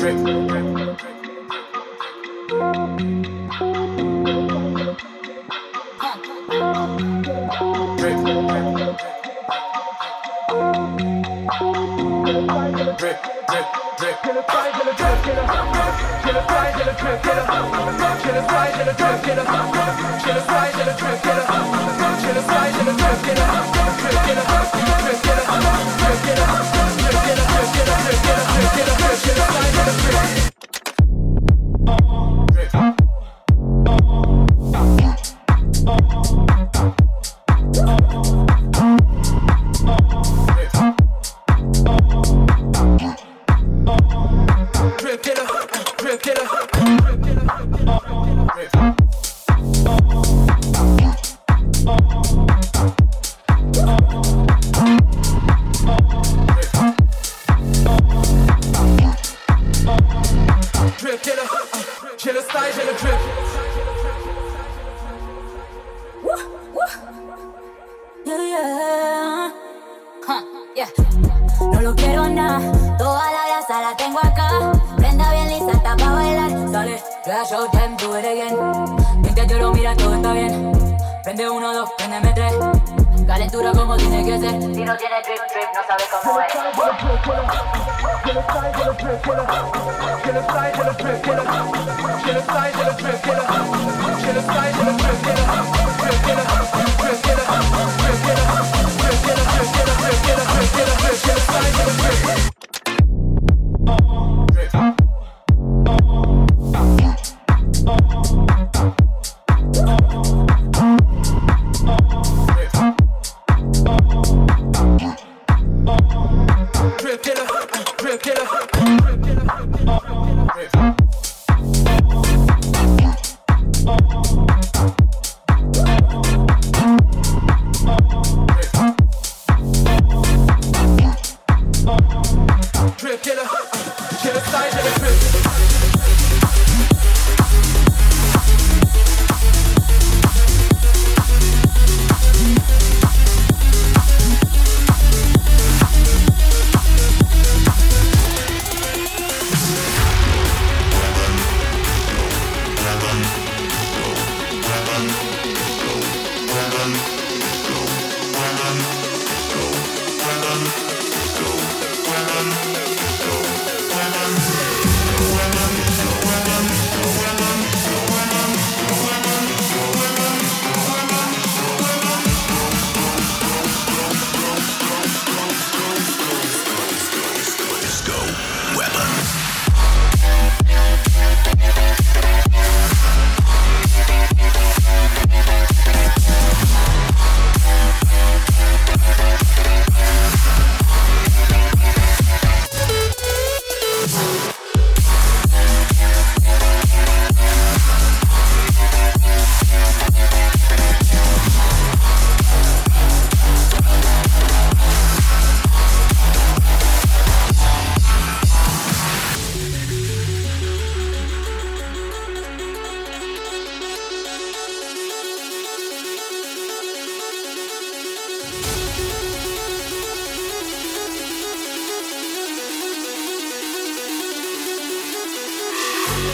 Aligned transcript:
Drip 0.00 0.69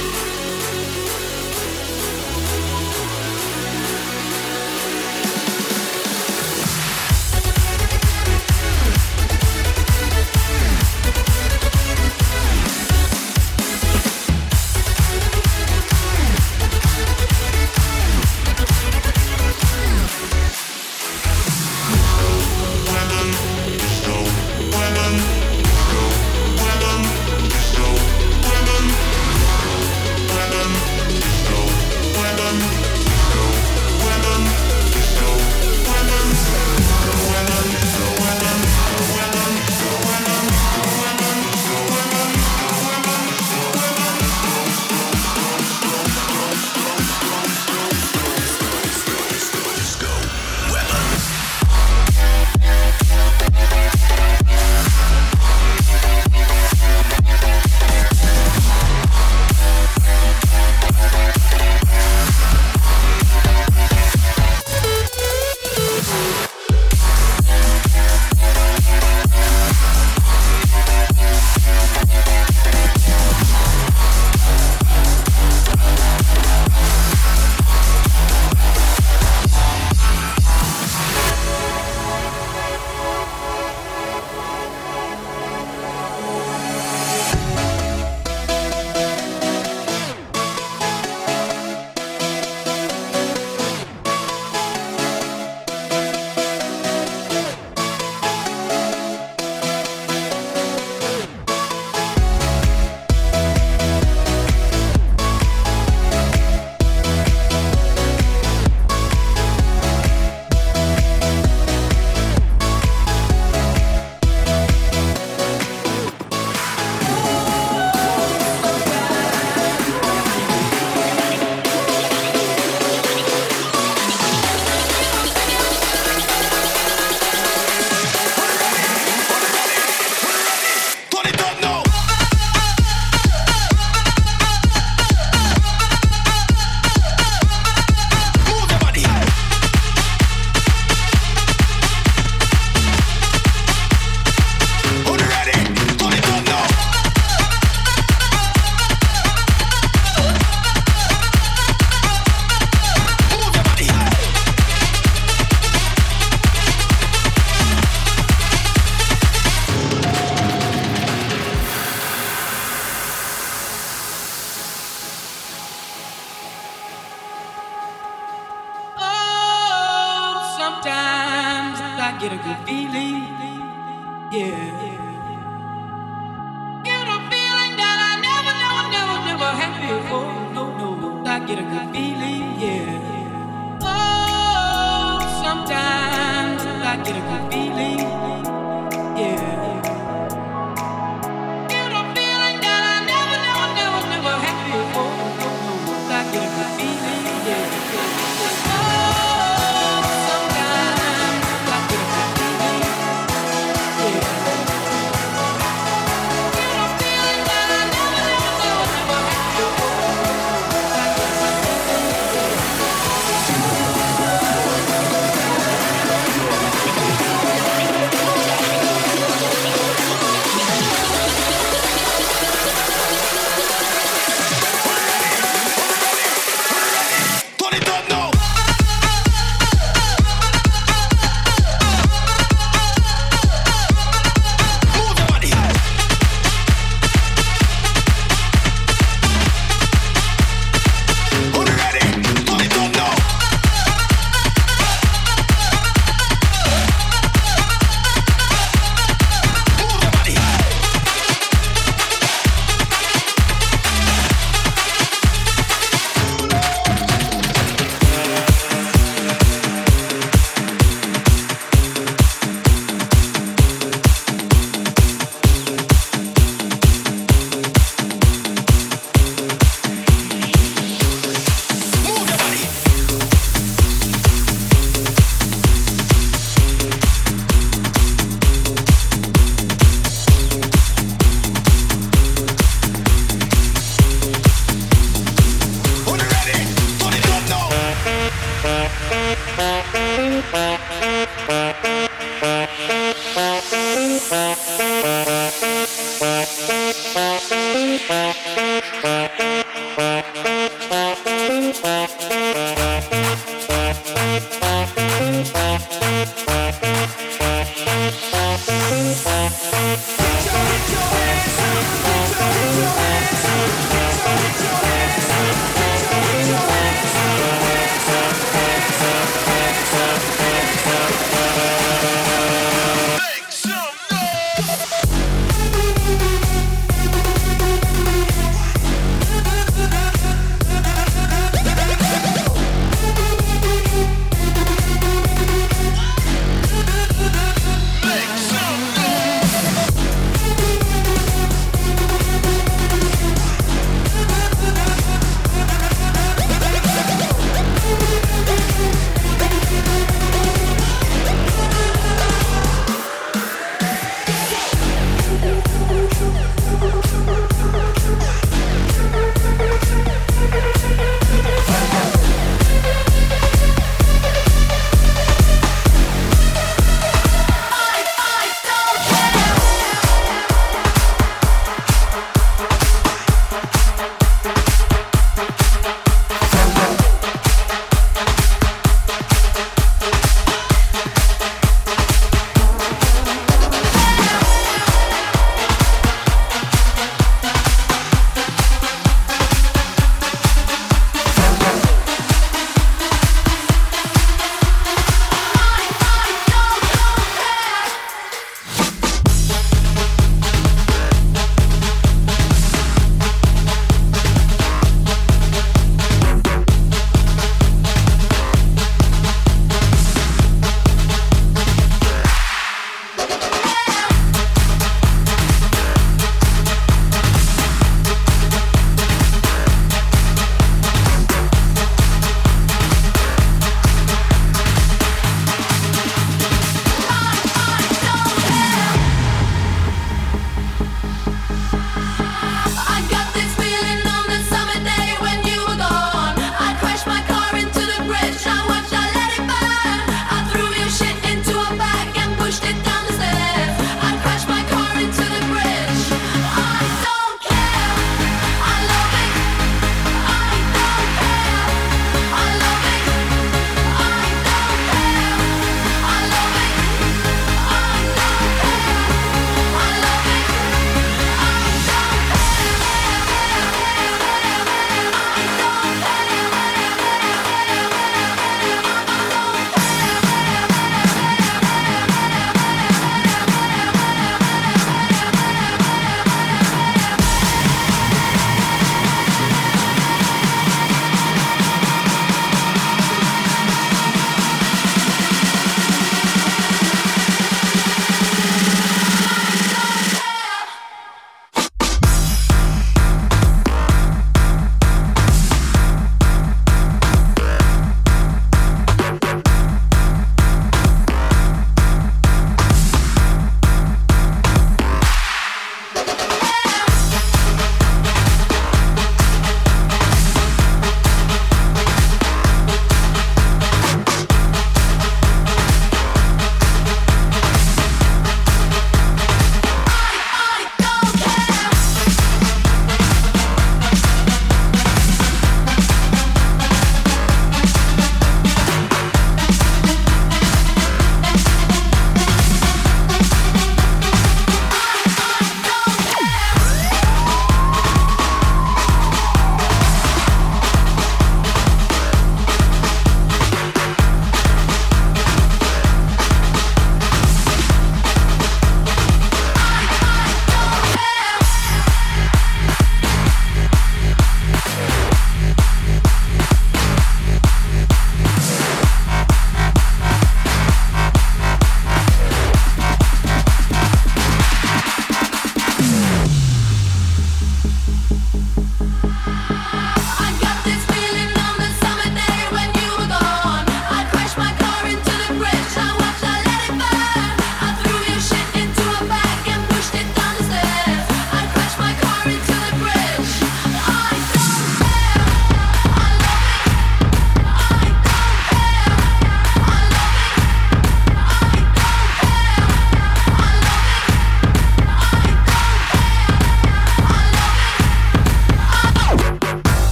you. 0.00 0.31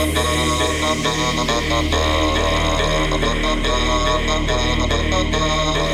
Thank 0.00 0.14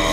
you. 0.00 0.05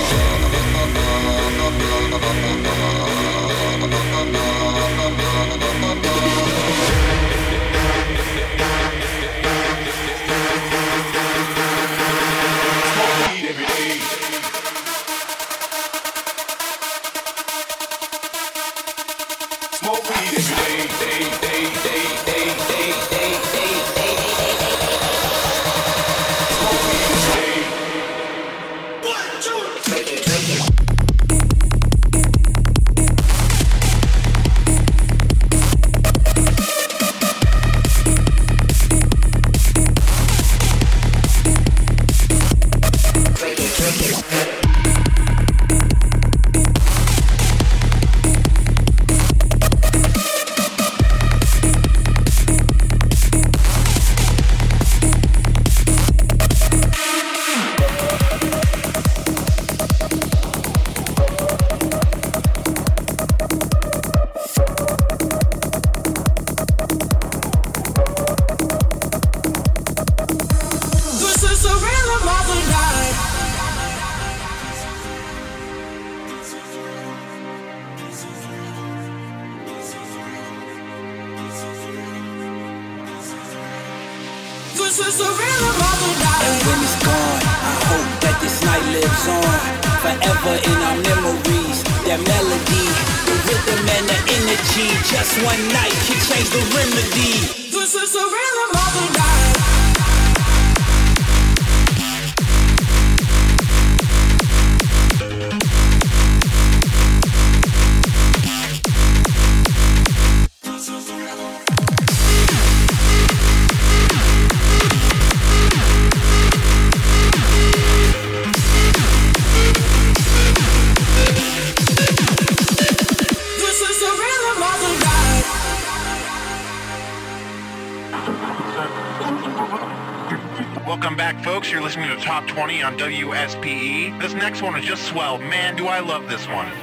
Top 132.43 132.55
20 132.55 132.83
on 132.83 132.97
WSPE. 132.97 134.19
This 134.19 134.33
next 134.33 134.61
one 134.61 134.77
is 134.77 134.85
just 134.85 135.03
swell. 135.03 135.37
Man, 135.37 135.75
do 135.75 135.87
I 135.87 135.99
love 135.99 136.27
this 136.27 136.45
one. 136.47 136.82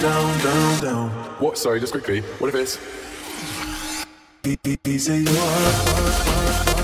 down, 0.00 0.38
down, 0.40 0.80
down. 0.82 1.10
What? 1.40 1.58
Sorry, 1.58 1.78
just 1.78 1.92
quickly. 1.92 2.22
What 2.38 2.48
if 2.48 2.54
it's? 2.54 2.78
Are. 5.28 6.79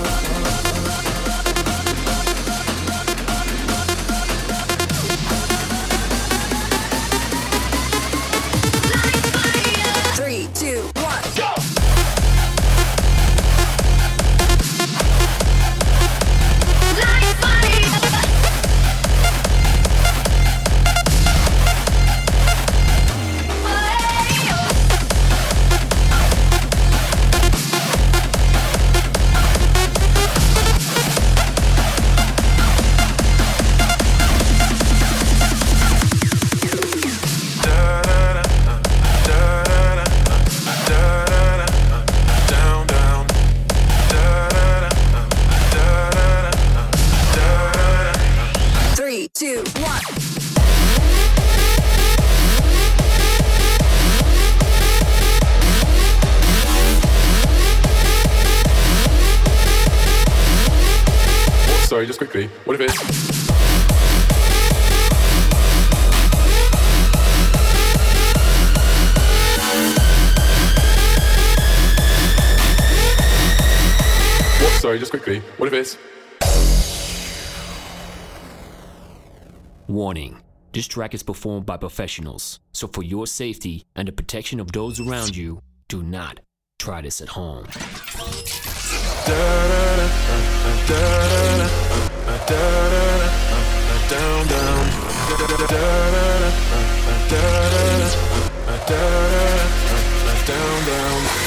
track 80.97 81.13
is 81.13 81.21
performed 81.21 81.63
by 81.63 81.77
professionals, 81.77 82.59
so 82.71 82.87
for 82.87 83.03
your 83.03 83.27
safety 83.27 83.85
and 83.95 84.07
the 84.07 84.11
protection 84.11 84.59
of 84.59 84.71
those 84.71 84.99
around 84.99 85.35
you, 85.35 85.61
do 85.89 86.01
not 86.01 86.39
try 86.79 87.01
this 87.01 87.21
at 87.21 87.29
home. 87.29 87.67
down, 100.47 100.87
down. 100.87 101.46